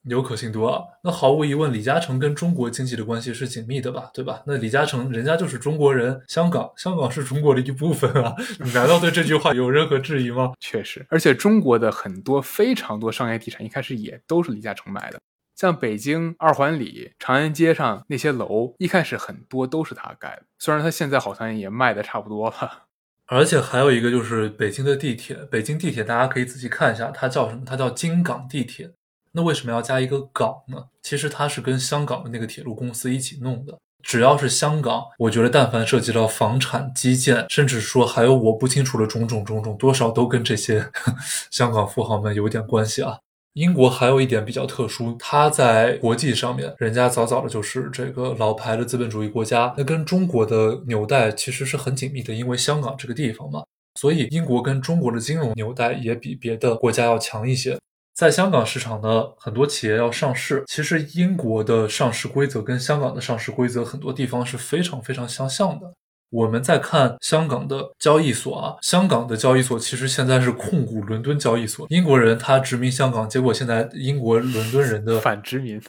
[0.07, 4.43] 有可信度啊，那毫无疑问，李嘉诚跟中国经济的关系是紧密的吧，对吧？
[4.45, 10.53] 那李嘉诚人家就是中国人，香港，香港是中国的一部分啊，你 难道对这句话有任何质疑吗？
[10.59, 15.19] 确实，而且中国的很多非常多商业地产一开始也都是李嘉诚买的，
[15.55, 22.83] 像北京二环里长安街上那些楼，一开始很多都是他盖的，虽然他现在好像也卖的差不多了。
[23.27, 27.63] 而且还有一个就是北京的地铁，北京地铁大家可以仔细看一下，它叫什么？
[27.65, 28.91] 它叫京港地铁。
[29.35, 30.77] 那为什么要加一个港呢？
[31.03, 33.77] 其实它是跟香港的那个铁路公司一起弄的。
[34.01, 40.89] 只要是香港，我觉得但凡涉及到房产、基建，甚至说还有我不清楚的种种种种，多少都跟这些
[41.51, 43.17] 香港富豪们有点关系啊。
[43.53, 53.63] 英国还有一点比较特殊，它在国际上面，人家早早的就是这个老牌的资本主义国家，那跟中国的纽带其实是很紧密的，因为香港这个地方嘛，
[53.99, 57.77] 所以英国跟中国的金融纽带也比别的国家要强一些。
[58.15, 60.63] 在香港市场呢，很多企业要上市。
[60.67, 65.93] 其实英国的上市规则跟香港的上市规则很多地方是非常非常相像的。
[66.29, 71.85] 我们再看香港的交易所啊，香港的交易所其实现在是控股伦敦交易所。
[71.89, 75.81] 英国人他殖民香港，结果现在英国伦敦人的反殖民，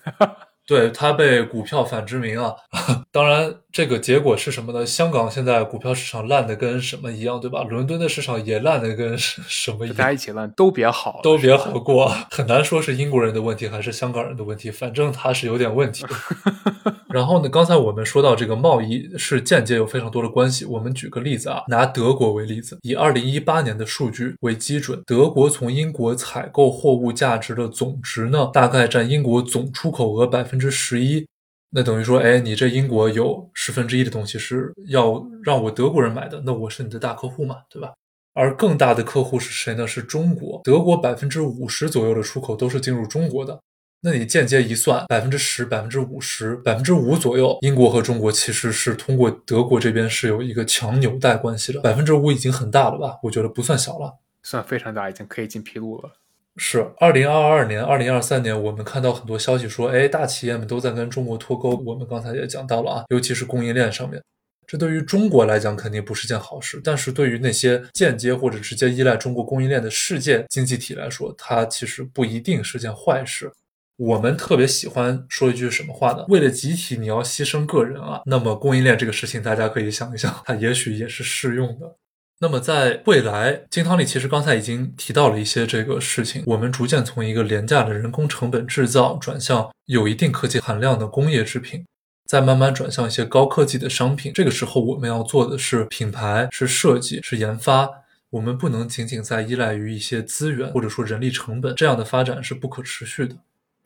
[0.66, 2.54] 对他被股票反殖民啊。
[3.12, 3.54] 当然。
[3.76, 4.86] 这个结果是什么呢？
[4.86, 7.62] 香港现在股票市场烂的跟什么一样，对吧？
[7.62, 9.96] 伦敦的市场也烂的跟什么一样？
[9.98, 12.08] 大家一起烂都别好，都别好过。
[12.32, 16.06] 很难说是英国人的问题还是香港人的问题，反正他是有点问题。
[17.16, 20.66] 然后呢，刚才我们说到这个贸易是间接有非常多的关系。
[20.66, 31.26] 我们举个例子啊，拿德国为例子，以二零一八年的数据为基准，德国从英国采购货物价值的总值呢，大概占英国总出口额百分之十一。
[31.70, 37.94] 那等于说，哎，你这英国有十分之一的东西是要让我德国人买的，那我是你的大客户嘛，对吧？
[38.34, 39.86] 而更大的客户是谁呢？
[39.86, 40.60] 是中国。
[40.62, 43.58] 德国百分之五十左右的出口都是进入中国的，
[44.02, 51.80] 那你间接一算，百分之十、百分之五十、百分之五左右，英国和中国其实是通过德国这边是有一个强纽带关系的。
[51.80, 53.18] 百分之五已经很大了吧？
[53.22, 56.12] 我觉得不算小了，算非常大，已经可以进披露了。
[56.58, 61.82] 是二零二二年、二零二三年，我们看到很多消息说，哎，大企业们都在跟中国脱钩。
[61.84, 64.22] 我们刚才也讲到了啊，尤其是供应链上面，
[64.66, 66.80] 这对于中国来讲肯定不是件好事。
[66.84, 73.50] 但是对于那些间接或者直接依赖中国供应链的世界经济体来说，它其实不一定是件坏事。
[73.96, 76.24] 我们特别喜欢说一句什么话呢？
[76.28, 78.20] 为了集体，你要牺牲个人啊。
[78.26, 81.96] 那么供应链这个事情，大家可以想一想，它也许也是适用的。
[82.40, 86.42] 那么在未来，金汤力其实刚才已经提到了一些这个事情。
[86.44, 91.86] 我们逐渐从一个廉价的人工成本制造，转向有一定科技含量的工业制品，
[92.28, 94.30] 再慢慢转向一些高科技的商品。
[94.34, 97.88] 这个时候，我们要做的是品牌、是设计、是研发。
[98.28, 103.34] 我们不能仅仅在依赖于一些资源或者说人力成本，这样的发展是不可持续的。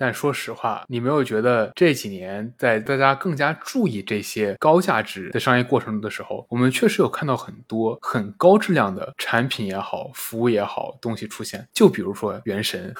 [0.00, 11.68] 但说实话，你没有觉得这几年在大家更加注意这些高价值的商业过程中的时候，我们确实有看到很多很高质量的产品也好，服务也好，东西出现。
[11.74, 12.90] 就比如说《原神》，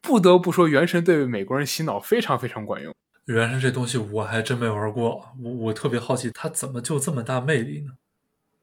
[0.00, 2.92] 不得不说，《原神》对美国人洗脑非常非常管用。
[3.26, 7.92] 原神这东西我还真没玩过，我我特别好奇，它怎么就这么大魅力呢？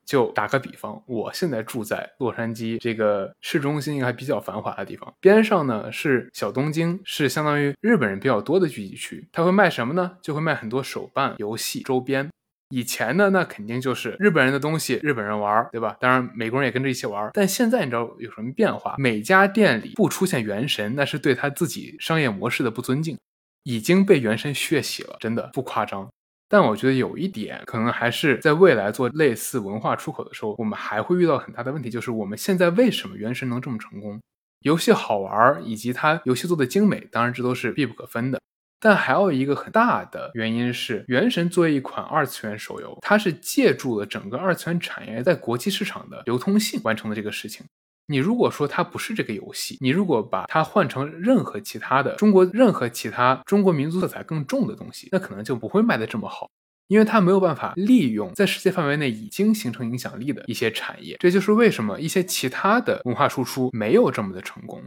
[0.08, 9.28] 就打个比方，我现在住在洛杉矶这个市中心还比较繁华的地方，边上呢是小东京，是相当于日本人比较多的聚集区。
[9.34, 10.18] 他会卖什么呢？
[10.22, 12.30] 就会卖很多手办、游戏周边。
[12.70, 15.96] 以前呢，那肯定就是日本人的东西，日本人玩，对吧？
[16.00, 17.30] 当然美国人也跟着一起玩。
[17.34, 18.96] 但现在你知道有什么变化？
[18.98, 23.18] 每家店里不出现原神，那是对他自己商业模式的不尊敬，
[23.64, 26.10] 已经被原神血洗了，真的不夸张。
[26.50, 34.20] 但我觉得有一点，可能还是在未来做类似文化出口的时候，我们还会遇到很大的问题，就是我们现在为什么原神能这么成功？
[34.62, 38.40] 游戏好玩，以及它游戏做的精美，当然这都是必不可分的。
[38.80, 47.66] 但还有一个很大的原因是，原神作为一款二次元手游，它是借助了整个二次元产业在国际市场的流通性完成的这个事情。
[48.10, 56.50] 你如果说它不是这个游戏，你如果把它换成任何其他的中国任何其他中国民族色彩更重的东西，那可能就不会卖得这么好，
[56.88, 61.18] 因为它没有办法利用在世界范围内已经形成影响力的一些产业。
[61.20, 64.82] 这就是为什么一些其他的文化输出没有这么的成功。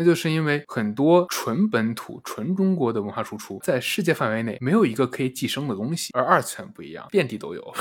[0.00, 7.74] 那就是因为很多纯本土、纯中国的文化输出，在世界范围内没有一个可以寄生的东西，而二次元不一样，遍地都有。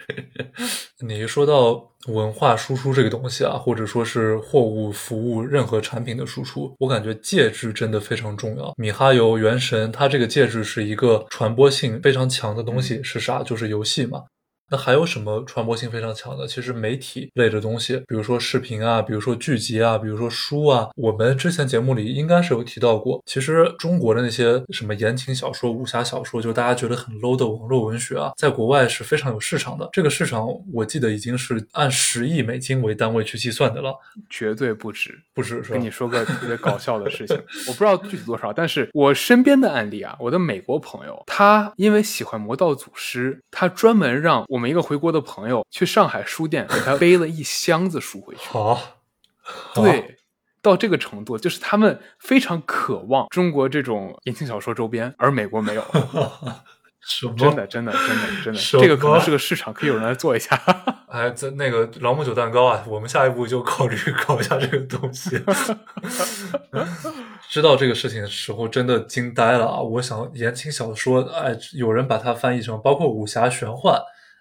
[1.00, 8.74] 你一说到文化输出这个东西啊，或者说是货物、服务、任何产品的输出，我感觉介质真的非常重要。
[8.76, 13.42] 米哈游、原神，它这个介质是一个传播性非常强的东西，是啥？
[13.42, 14.24] 就是游戏嘛。
[14.70, 16.46] 那还有什么传播性非常强的？
[16.46, 23.20] 其实媒体类的东西，比如说视频啊，比如说剧集啊，比如说书啊，我们之前节目里应该是有提到过。
[23.26, 29.88] 其实中国的那些什么言情小说、武侠小说，就大家觉得很 low 的网络文学啊，在国外是非常有市场的。
[29.92, 33.92] 这个市场我记得已经是按十亿美金为单位去计算的了，
[34.28, 35.60] 绝对不止，不止。
[35.62, 44.59] 跟你说个特别搞笑的事情，我不知道具体多少，但是我身边的案例啊，我的美国朋友，他因为喜欢魔道祖师，他专门让我。
[44.60, 48.40] 我们一个回国的朋友去上海书店给他背了一箱子书回去。
[48.50, 48.78] 好，
[49.74, 50.18] 对，
[50.60, 55.82] 到这个程度，就是他们非常渴望中国这种言情小说周边，而美国没有。
[57.38, 60.54] 真的，真的，真的，真的，这个可能是个市场，可以有人来做一下。
[61.08, 63.96] 哎，这那个朗姆酒蛋糕啊，我们下一步就考虑
[64.26, 65.42] 搞一下这个东西。
[67.48, 69.80] 知道这个事情的时候，真的惊呆了啊！
[69.80, 73.98] 我想言情小说，哎，有人把它翻译成包括武侠玄幻。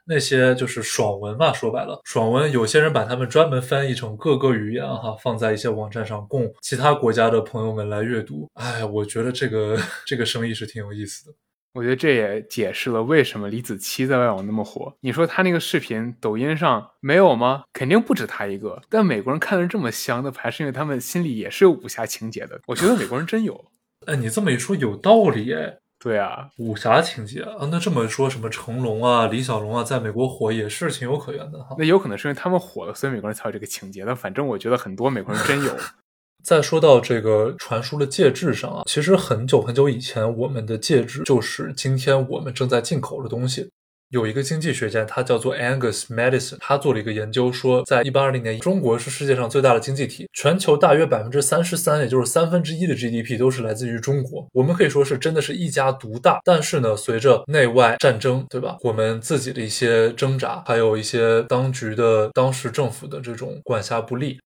[0.09, 8.49] 那些就是爽文嘛，说白了，爽文有些人把他们专门翻译成各个语言哈，放在一些网站上供其他国家的朋友们来阅读。
[8.55, 11.33] 哎，我觉得这个这个生意是挺有意思的。
[11.73, 14.91] 我觉得这也解释了为什么李子柒在外网那么火。
[15.01, 17.61] 你说他那个视频抖音上没有吗？
[17.71, 18.81] 肯定不止他一个。
[18.89, 22.59] 但美国人看的这么香的，还是因为他们心里也是有武侠情节的。
[22.65, 23.63] 我觉得美国人真有。
[24.07, 25.77] 哎，你这么一说有道理哎。
[25.99, 31.75] 对啊，武侠情节啊，那这么说，什么成龙啊、李小龙啊，在美国火也是情有可原的哈。
[31.77, 34.05] 那有可能是因为他们火了，所以美国人才有这个情节。
[34.05, 35.75] 但反正我觉得很多美国人真有。
[36.41, 43.69] 再说到这个传输的介质上啊，其实很久很久以前，我们的介质就是今天我们正在进口的东西。
[44.09, 54.47] 有一个经济学家，他叫做 Angus Madison，他做了一个研究，说在一八二零年，中国是世界上最大的经济体，全球大约百分之三十三，也就是三分之一的 GDP 都是来自于中国。
[54.51, 56.39] 我们可以说是真的是一家独大。
[56.43, 58.77] 但是呢，随着内外战争，对吧？
[58.81, 64.39] 我们自己的一些挣扎，还有一些当局的当时政府的这种管辖不力。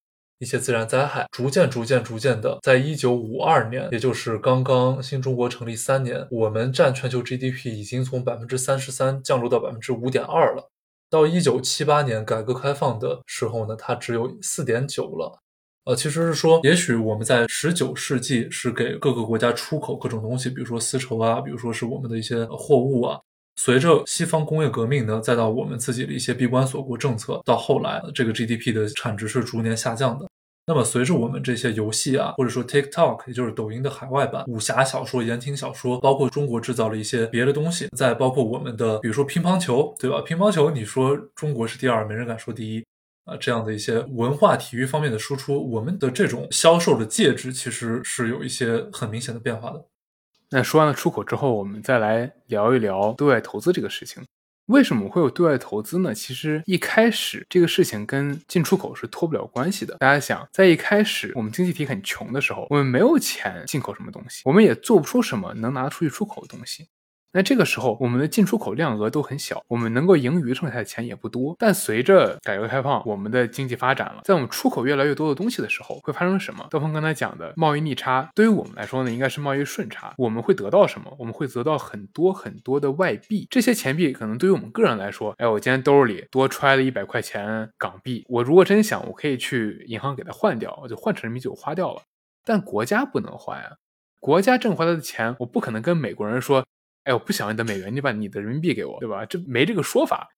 [0.43, 10.69] 一些自然灾害逐渐、逐渐、逐渐的，在一九五二年，也就是刚刚新中国成立三年，我们占全球 GDP 已经从百分之三十三降落到百分之五点二了。
[11.09, 15.39] 到一九七八年改革开放的时候呢，它只有四点九了。
[15.85, 23.19] 呃，其实是说，也许我们在十九世纪是给各个国家出口各种东西，比如说丝绸啊，比如说是我们的一些货物啊。
[23.55, 30.27] 随着西方工业革命呢，再到我们自己的一些闭关锁国政策，到后来这个 GDP 的产值是逐年下降的。
[30.65, 40.21] 那么，随着我们这些游戏啊，或者说 TikTok，也就是抖音的海外版武侠小说、言情小说，包括中国制造了一些别的东西，再包括我们的，比如说乒乓球，对吧？
[40.21, 42.85] 乒乓球，你说中国是第二，没人敢说第一
[43.25, 43.35] 啊。
[43.35, 49.85] 这样的一些文化体育方面的输出，我们的这种销售的介质其实是有一些很明显的变化的。
[50.49, 54.23] 那说完了出口之后，我们再来聊一聊对外投资这个事情。
[54.67, 56.13] 为什么会有对外投资呢？
[56.13, 59.97] 其实一开始这个事情跟进出口是脱不了关系的。
[59.97, 66.87] 大家想，在一开始我们经济体很穷的时候，我们没有钱进口什么东西，我们也做不出什么能拿出去出口的东西。
[67.35, 71.55] 那这个时候，我们的进出口量额都很小，我们能够盈余剩下的钱也不多。
[71.57, 76.67] 但随着改革开放，我们的经济发展了，在我们出口越来越多的东西的时候，会发生什么？
[76.69, 80.13] 刀锋刚才讲的贸易逆差，对于我们来说呢，应该是贸易顺差。
[80.19, 81.11] 我们会得到什么？
[81.17, 83.47] 我们会得到很多很多的外币。
[83.49, 92.03] 这些钱币可能对于我们个人来说，哎，我今天兜里多揣了一百块钱港币，我如果真想，我可以去银行给它换掉，我就换成人民币就花掉了。
[92.45, 93.71] 但国家不能换呀，
[94.19, 96.63] 国家挣回来的钱，我不可能跟美国人说。
[97.03, 99.25] 哎，我不想要你的美元，你把你的人民币给我，对吧？
[99.25, 100.29] 这没这个说法。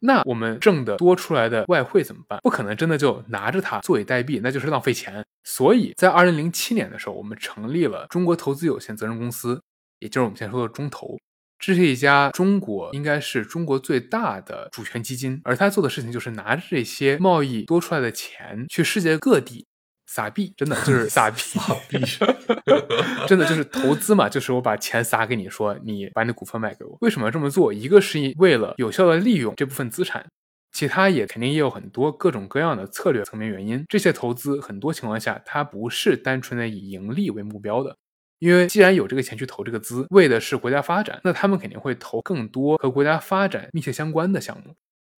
[0.00, 2.38] 那我们挣的多出来的外汇怎么办？
[2.42, 5.24] 不可能真的就拿着它坐以待毙，那就是浪费钱。
[5.44, 9.62] 所以在二零零七年的时候，我们成立了中国投资有限责任公司，
[10.00, 11.16] 也就是我们现在说的中投。
[11.58, 19.66] 这是一家中国应该是中国最大的主权基金，而他做的事情就是拿着这些贸易多出来的钱去世界各地。
[20.14, 21.98] 撒币真的 就是撒币，撒币，
[23.26, 26.96] 真的就是投资嘛，就是我把钱撒给你，说你把你的股份卖给我。
[27.00, 27.72] 为什么要这么做？
[27.72, 30.24] 一个是为了有效的利用这部分资产，
[30.70, 33.84] 其他也肯定也有很多各种各样的策略层面原因。
[33.88, 37.96] 这些投资很多情况下它不是单纯的以盈利为目标的，
[38.38, 44.72] 因为既然有这个钱去投这个资，为的是国家发展，那他们肯定会投更多和国家发展密切相关的项目。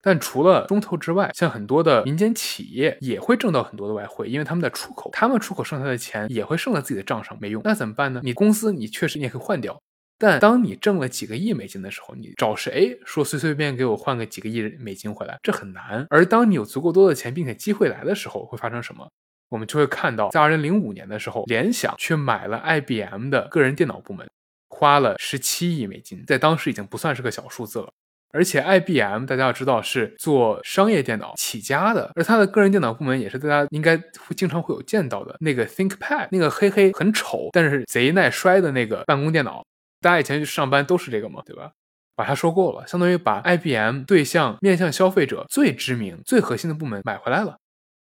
[0.07, 7.61] 但除了中投之外，像很多的民间企业也会挣到很多的外汇，因为他们在出口，他们出口剩下的钱也会剩在自己的账上没用。
[7.65, 8.21] 那怎么办呢？
[8.23, 9.83] 你公司你确实你也可以换掉，
[10.17, 16.07] 但当你挣了几个亿美金的时候，你找谁说随随便给我换个几个亿美金回来，这很难。
[16.09, 19.11] 而当你有足够多的钱，并且机会来的时候，会发生什么？
[19.49, 24.31] 我们就会看到，在二零零五年的时候，联想去买了 IBM 的个人电脑部门，
[24.69, 27.93] 花了十七亿美金，在当时已经不算是个小数字了。
[28.37, 39.65] 而且 IBM 大家要知道是做商业电脑起家的，而他的个人电脑部门也是大家应该会经常会有见到的那个 ThinkPad，那个黑黑很丑，但是贼耐摔的那个办公电脑，
[40.03, 41.71] 大家以前去上班都是这个嘛，对吧？
[42.15, 47.57] 把它收购了，相当于把 IBM 对象面向消费者最知名、最核心的部门买回来了。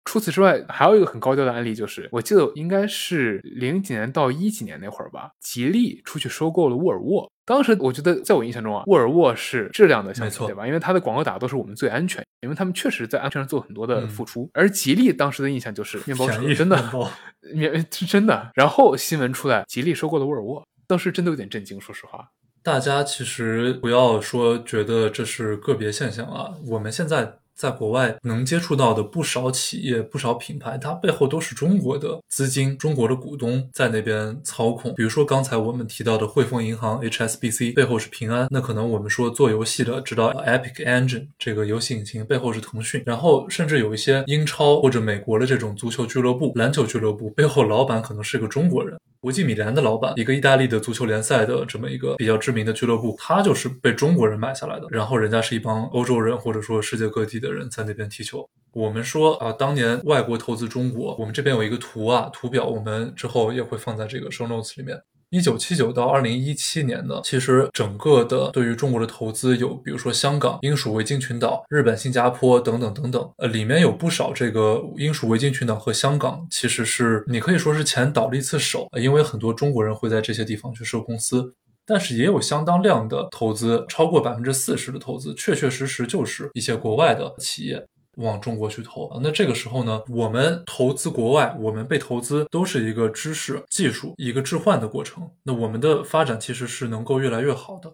[0.04, 7.30] 除此之外，还有一个很高调的案例，就是我记得应该是零几年到一几年那会儿吧，吉利出去收购了沃尔沃。
[7.46, 10.66] 当时我觉得，在我印象中啊，沃尔沃是质量的，没错，对吧？
[10.66, 14.48] 因为它的广告打都是我们最安全，因为他们确实在安全上做很多的付出。
[14.54, 17.10] 而吉利当时的印象就是面包车，真的，
[17.54, 18.50] 面是 真的。
[18.54, 22.28] 然后新闻出来，吉利收购了沃尔沃，当时真的有点震惊，说实话。
[22.62, 27.38] 大家其实不要说觉得这是个别现象啊，我们现在。
[27.56, 34.92] 在国外能接触到的不少企业、不少品牌，它背后都是中国的资金、中国的股东在那边操控。
[34.94, 48.98] 比如说刚才我们提到的汇丰银行 HSBC 背后是平安，那可能我们说做游戏的知道 Epic Engine 这个游戏引擎背后是腾讯，然后甚至有一些英超或者美国的这种足球俱乐部、篮球俱乐部背后老板可能是个中国人。
[49.24, 54.86] 国际米兰的老板，一个意大利的足球联赛的这么一个比较知名的俱乐部，他就是被中国人买下来的。
[54.90, 58.46] 然后人家是一帮欧洲人，或者说世界各地的人在那边踢球。
[58.72, 65.00] 我们说啊，当年外国投资中国，我们这边有一个图啊，图表，我们之后也会放在这个 show notes 里面。
[65.34, 81.52] 一九七九到二零一七年呢，其实整个的对于中国的投资有，比如说香港、英属维京群岛、日本、新加坡等等等等，呃，里面有不少这个英属维京群岛和香港，其实是你可以说是钱倒了一次手，因为很多中国人会在这些地方去设公司，
[81.84, 87.84] 但是也有相当量的投资，超过百分之四十的投资，确确实实就是一些国外的企业。
[88.16, 95.28] 往中国去投那这个时候呢，我们投资国外，我们被投资都是一个知识、技术一个置换的过程。
[95.42, 97.92] 那我们的发展其实是能够越来越好的。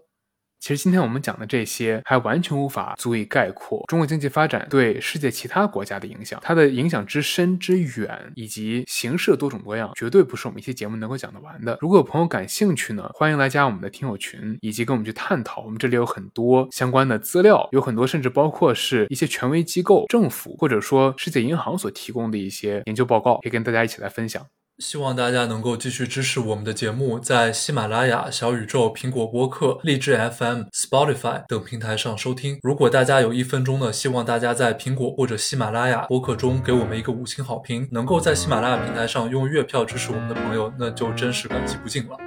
[0.61, 6.39] 其实今天我们讲的这些，还完全无法足以概括中国经济发展对世界其他国家的影响。
[6.43, 11.75] 它的影响之深之远，以及形式多种多样，绝对不是我们一期节目能够讲得完的。
[11.81, 15.63] 如果有朋友感兴趣呢，欢迎来加我们的听友群，以及跟我们去探讨。
[15.63, 24.45] 我们这里有很多相关的资料，有很多甚至包括是一些权威机构、政府或者说世界银行所提供的一些研究报告，可以跟大家一起来分享。
[24.81, 32.57] 希望大家能够继续支持我们的节目，在喜马拉雅、小宇宙、苹果播客、荔枝 FM、Spotify 等平台上收听。
[32.63, 37.87] 如果大家有一分钟呢，希望大家在苹果或者喜马拉雅播客中给我们一个五星好评。
[37.91, 42.17] 能够在喜马拉雅平台上用月票支持我们的朋友，那就真是感激不尽了。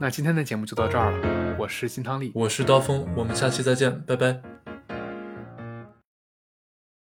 [0.00, 4.51] 那今天的节目就到这儿了，我是金汤力，我是刀锋，我们下期再见，拜拜。